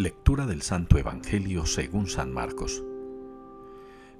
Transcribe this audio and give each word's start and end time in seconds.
Lectura 0.00 0.46
del 0.46 0.62
Santo 0.62 0.96
Evangelio 0.96 1.66
según 1.66 2.06
San 2.06 2.32
Marcos. 2.32 2.82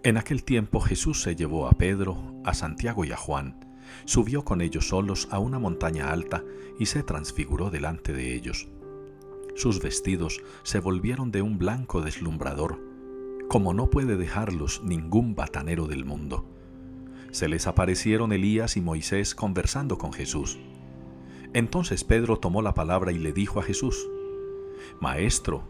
En 0.03 0.19
aquel 0.19 0.45
tiempo 0.45 0.79
Jesús 0.79 1.22
se 1.22 1.37
llevó 1.37 1.69
a 1.69 1.72
Pedro, 1.72 2.35
a 2.45 2.53
Santiago 2.53 3.06
y 3.06 3.12
a 3.12 3.17
Juan, 3.17 3.64
subió 4.04 4.45
con 4.45 4.61
ellos 4.61 4.88
solos 4.88 5.27
a 5.30 5.38
una 5.38 5.58
montaña 5.58 6.11
alta 6.12 6.44
y 6.79 6.85
se 6.85 7.03
transfiguró 7.03 7.71
delante 7.71 8.12
de 8.12 8.35
ellos. 8.35 8.69
Sus 9.56 9.80
vestidos 9.80 10.43
se 10.65 10.80
volvieron 10.80 11.30
de 11.30 11.40
un 11.40 11.56
blanco 11.56 12.03
deslumbrador, 12.03 12.78
como 13.49 13.72
no 13.72 13.88
puede 13.88 14.19
dejarlos 14.19 14.83
ningún 14.85 15.35
batanero 15.35 15.87
del 15.87 16.05
mundo. 16.05 16.45
Se 17.30 17.48
les 17.48 17.66
aparecieron 17.66 18.34
Elías 18.34 18.77
y 18.77 18.83
Moisés 18.83 19.34
conversando 19.34 19.97
con 19.97 20.12
Jesús. 20.12 20.59
Entonces 21.55 22.05
Pedro 22.05 22.39
tomó 22.39 22.61
la 22.61 22.75
palabra 22.75 23.12
y 23.12 23.19
le 23.19 23.33
dijo 23.33 23.61
a 23.61 23.62
Jesús, 23.62 24.06
Maestro, 25.01 25.65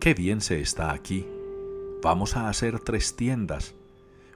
qué 0.00 0.14
bien 0.14 0.40
se 0.40 0.60
está 0.60 0.92
aquí. 0.92 1.26
Vamos 2.02 2.36
a 2.36 2.48
hacer 2.48 2.80
tres 2.80 3.16
tiendas, 3.16 3.74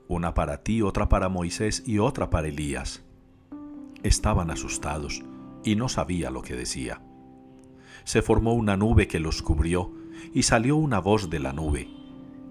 una 0.09 0.35
para 0.35 0.63
ti, 0.63 0.83
otra 0.83 1.09
para 1.09 1.29
Moisés 1.29 1.83
y 1.87 1.99
otra 1.99 2.31
para 2.31 2.49
Elías. 2.49 3.03
Estaban 4.03 4.51
asustados 4.51 5.23
y 5.65 5.75
no 5.75 5.89
sabía 5.89 6.31
lo 6.31 6.43
que 6.43 6.55
decía. 6.55 7.03
Se 8.05 8.23
formó 8.23 8.55
una 8.55 8.77
nube 8.77 9.09
que 9.09 9.19
los 9.19 9.43
cubrió 9.43 9.93
y 10.33 10.45
salió 10.45 10.77
una 10.77 11.01
voz 11.01 11.29
de 11.29 11.41
la 11.41 11.53
nube. 11.53 11.89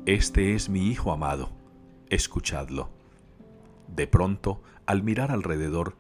Este 0.06 0.54
es 0.54 0.70
mi 0.70 0.88
Hijo 0.90 1.12
amado, 1.12 1.50
escuchadlo. 2.10 2.90
De 3.88 4.08
pronto, 4.08 4.62
al 4.86 5.04
mirar 5.04 5.32
alrededor, 5.32 5.96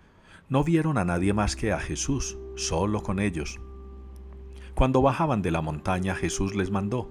no 0.49 0.63
vieron 0.63 0.97
a 0.97 1.05
nadie 1.05 1.33
más 1.33 1.55
que 1.55 1.71
a 1.71 1.79
Jesús, 1.79 2.37
solo 2.55 3.01
con 3.01 3.19
ellos. 3.19 3.59
Cuando 4.75 5.01
bajaban 5.01 5.41
de 5.41 5.51
la 5.51 5.61
montaña 5.61 6.15
Jesús 6.15 6.53
les 6.53 6.69
mandó, 6.69 7.09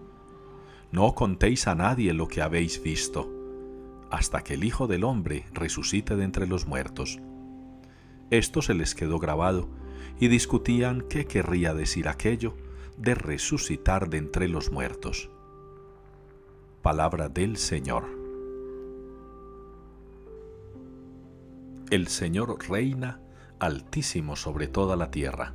No 0.92 1.14
contéis 1.14 1.66
a 1.66 1.74
nadie 1.74 2.12
lo 2.12 2.28
que 2.28 2.42
habéis 2.42 2.82
visto, 2.82 3.32
hasta 4.10 4.44
que 4.44 4.54
el 4.54 4.64
Hijo 4.64 4.86
del 4.86 5.02
Hombre 5.02 5.46
resucite 5.54 6.14
de 6.14 6.24
entre 6.24 6.46
los 6.46 6.66
muertos. 6.66 7.20
Esto 8.28 8.60
se 8.60 8.74
les 8.74 8.94
quedó 8.94 9.18
grabado, 9.18 9.70
y 10.20 10.28
discutían 10.28 11.06
qué 11.08 11.26
querría 11.26 11.72
decir 11.72 12.06
aquello 12.06 12.54
de 12.98 13.14
resucitar 13.14 14.10
de 14.10 14.18
entre 14.18 14.46
los 14.46 14.70
muertos. 14.70 15.30
Palabra 16.82 17.30
del 17.30 17.56
Señor. 17.56 18.04
El 21.90 22.08
Señor 22.08 22.56
reina 22.68 23.20
altísimo 23.58 24.36
sobre 24.36 24.68
toda 24.68 24.96
la 24.96 25.10
tierra. 25.10 25.54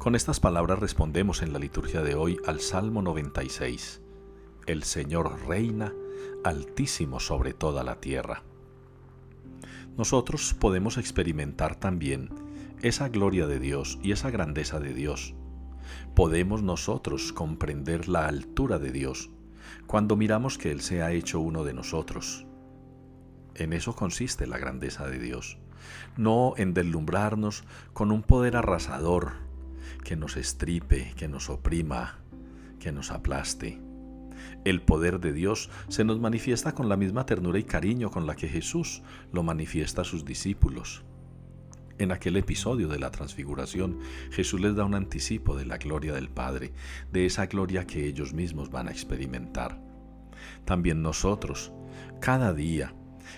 Con 0.00 0.14
estas 0.14 0.40
palabras 0.40 0.78
respondemos 0.78 1.42
en 1.42 1.52
la 1.52 1.58
liturgia 1.58 2.00
de 2.00 2.14
hoy 2.14 2.38
al 2.46 2.60
Salmo 2.60 3.02
96. 3.02 4.00
El 4.64 4.82
Señor 4.82 5.46
reina 5.46 5.92
altísimo 6.42 7.20
sobre 7.20 7.52
toda 7.52 7.84
la 7.84 8.00
tierra. 8.00 8.42
Nosotros 9.98 10.56
podemos 10.58 10.96
experimentar 10.96 11.76
también 11.76 12.30
esa 12.80 13.10
gloria 13.10 13.46
de 13.46 13.60
Dios 13.60 13.98
y 14.02 14.12
esa 14.12 14.30
grandeza 14.30 14.80
de 14.80 14.94
Dios. 14.94 15.34
Podemos 16.14 16.62
nosotros 16.62 17.34
comprender 17.34 18.08
la 18.08 18.26
altura 18.26 18.78
de 18.78 18.92
Dios 18.92 19.28
cuando 19.86 20.16
miramos 20.16 20.56
que 20.56 20.70
Él 20.70 20.80
se 20.80 21.02
ha 21.02 21.12
hecho 21.12 21.40
uno 21.40 21.62
de 21.62 21.74
nosotros. 21.74 22.46
En 23.54 23.74
eso 23.74 23.94
consiste 23.94 24.46
la 24.46 24.56
grandeza 24.56 25.06
de 25.06 25.18
Dios, 25.18 25.58
no 26.16 26.54
en 26.56 26.72
deslumbrarnos 26.72 27.64
con 27.92 28.12
un 28.12 28.22
poder 28.22 28.56
arrasador, 28.56 29.49
que 30.04 30.16
nos 30.16 30.36
estripe, 30.36 31.12
que 31.16 31.28
nos 31.28 31.50
oprima, 31.50 32.18
que 32.78 32.92
nos 32.92 33.10
aplaste. 33.10 33.80
El 34.64 34.82
poder 34.82 35.20
de 35.20 35.32
Dios 35.32 35.70
se 35.88 36.04
nos 36.04 36.18
manifiesta 36.20 36.74
con 36.74 36.88
la 36.88 36.96
misma 36.96 37.26
ternura 37.26 37.58
y 37.58 37.64
cariño 37.64 38.10
con 38.10 38.26
la 38.26 38.36
que 38.36 38.48
Jesús 38.48 39.02
lo 39.32 39.42
manifiesta 39.42 40.02
a 40.02 40.04
sus 40.04 40.24
discípulos. 40.24 41.02
En 41.98 42.12
aquel 42.12 42.36
episodio 42.36 42.88
de 42.88 42.98
la 42.98 43.10
transfiguración, 43.10 43.98
Jesús 44.30 44.60
les 44.60 44.74
da 44.74 44.86
un 44.86 44.94
anticipo 44.94 45.54
de 45.54 45.66
la 45.66 45.76
gloria 45.76 46.14
del 46.14 46.30
Padre, 46.30 46.72
de 47.12 47.26
esa 47.26 47.46
gloria 47.46 47.86
que 47.86 48.06
ellos 48.06 48.32
mismos 48.32 48.70
van 48.70 48.88
a 48.88 48.90
experimentar. 48.90 49.78
También 50.64 51.02
nosotros, 51.02 51.72
cada 52.20 52.54
día, 52.54 52.94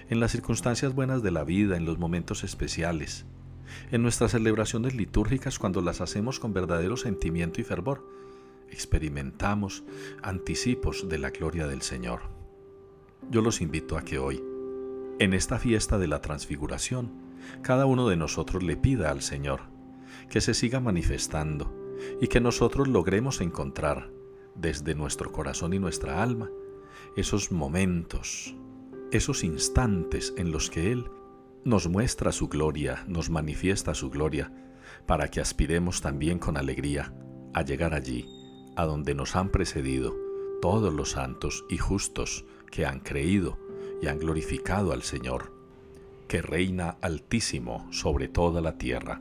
en 0.09 0.21
las 0.21 0.31
circunstancias 0.31 0.95
buenas 0.95 1.25
de 1.25 1.33
la 1.33 1.43
vida, 1.43 1.77
en 1.77 1.85
los 1.85 1.99
momentos 1.99 2.45
especiales, 2.45 3.27
en 3.91 4.03
nuestras 4.03 4.33
celebraciones 4.33 4.95
litúrgicas 4.95 5.59
cuando 5.59 5.81
las 5.81 6.01
hacemos 6.01 6.41
con 6.41 6.53
verdadero 6.53 6.97
sentimiento 6.97 7.61
y 7.61 7.65
fervor. 7.65 8.07
Experimentamos 8.71 9.85
anticipos 10.23 11.09
de 11.09 11.19
la 11.19 11.31
gloria 11.31 11.67
del 11.67 11.83
Señor. 11.83 12.23
Yo 13.31 13.43
los 13.43 13.61
invito 13.61 13.97
a 13.97 14.03
que 14.03 14.19
hoy, 14.19 14.43
en 15.19 15.35
esta 15.35 15.59
fiesta 15.59 15.99
de 15.99 16.09
la 16.09 16.21
transfiguración, 16.21 17.11
cada 17.63 17.87
uno 17.87 18.09
de 18.09 18.17
nosotros 18.17 18.63
le 18.63 18.77
pida 18.77 19.11
al 19.11 19.23
Señor 19.23 19.61
que 20.31 20.41
se 20.41 20.55
siga 20.55 20.81
manifestando 20.81 21.75
y 22.21 22.29
que 22.29 22.41
nosotros 22.41 22.89
logremos 22.89 23.41
encontrar 23.41 24.11
desde 24.55 24.95
nuestro 24.95 25.33
corazón 25.33 25.73
y 25.75 25.79
nuestra 25.79 26.23
alma 26.23 26.51
esos 27.17 27.53
momentos, 27.53 28.55
esos 29.11 29.45
instantes 29.45 30.33
en 30.37 30.51
los 30.51 30.71
que 30.71 30.93
Él 30.93 31.11
nos 31.65 31.89
muestra 31.89 32.33
su 32.33 32.49
gloria, 32.49 33.05
nos 33.07 33.31
manifiesta 33.31 33.95
su 33.95 34.11
gloria, 34.11 34.53
para 35.07 35.29
que 35.29 35.41
aspiremos 35.41 36.01
también 36.01 36.39
con 36.39 36.57
alegría 36.57 37.15
a 37.55 37.63
llegar 37.63 37.95
allí, 37.95 38.27
a 38.77 38.85
donde 38.85 39.15
nos 39.15 39.37
han 39.37 39.51
precedido 39.51 40.15
todos 40.61 40.93
los 40.93 41.11
santos 41.11 41.65
y 41.69 41.79
justos 41.79 42.45
que 42.71 42.87
han 42.87 43.01
creído 43.01 43.59
y 44.01 44.07
han 44.09 44.19
glorificado 44.19 44.93
al 44.93 45.03
Señor, 45.03 45.53
que 46.29 46.43
reina 46.43 46.97
altísimo 47.01 47.87
sobre 47.93 48.29
toda 48.29 48.61
la 48.61 48.79
tierra. 48.79 49.21